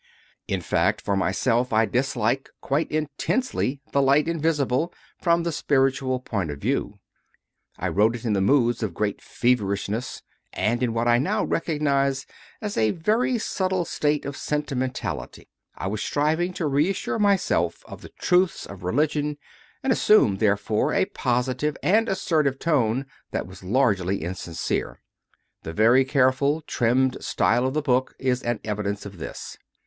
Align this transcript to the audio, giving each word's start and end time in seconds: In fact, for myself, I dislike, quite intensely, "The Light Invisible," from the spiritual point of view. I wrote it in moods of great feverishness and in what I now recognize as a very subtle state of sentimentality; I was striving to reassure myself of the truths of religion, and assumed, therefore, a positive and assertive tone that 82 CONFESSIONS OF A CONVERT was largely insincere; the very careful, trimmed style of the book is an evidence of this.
In 0.47 0.61
fact, 0.61 0.99
for 0.99 1.15
myself, 1.15 1.71
I 1.71 1.85
dislike, 1.85 2.49
quite 2.59 2.89
intensely, 2.91 3.81
"The 3.91 4.01
Light 4.01 4.27
Invisible," 4.27 4.91
from 5.21 5.43
the 5.43 5.51
spiritual 5.51 6.19
point 6.19 6.49
of 6.49 6.57
view. 6.57 6.97
I 7.77 7.87
wrote 7.89 8.15
it 8.15 8.25
in 8.25 8.33
moods 8.33 8.81
of 8.81 8.95
great 8.95 9.21
feverishness 9.21 10.23
and 10.53 10.81
in 10.81 10.95
what 10.95 11.07
I 11.07 11.19
now 11.19 11.43
recognize 11.43 12.25
as 12.63 12.77
a 12.77 12.89
very 12.97 13.37
subtle 13.37 13.85
state 13.85 14.25
of 14.25 14.35
sentimentality; 14.35 15.47
I 15.75 15.85
was 15.85 16.01
striving 16.01 16.51
to 16.53 16.65
reassure 16.65 17.19
myself 17.19 17.83
of 17.85 18.01
the 18.01 18.09
truths 18.09 18.65
of 18.65 18.81
religion, 18.81 19.37
and 19.83 19.93
assumed, 19.93 20.39
therefore, 20.39 20.95
a 20.95 21.05
positive 21.05 21.77
and 21.83 22.09
assertive 22.09 22.57
tone 22.57 23.05
that 23.29 23.43
82 23.43 23.47
CONFESSIONS 23.47 23.61
OF 23.61 23.67
A 23.67 23.67
CONVERT 23.67 23.67
was 23.67 23.71
largely 23.99 24.23
insincere; 24.23 25.01
the 25.61 25.73
very 25.73 26.03
careful, 26.03 26.61
trimmed 26.61 27.23
style 27.23 27.67
of 27.67 27.75
the 27.75 27.83
book 27.83 28.15
is 28.17 28.41
an 28.41 28.59
evidence 28.63 29.05
of 29.05 29.19
this. 29.19 29.59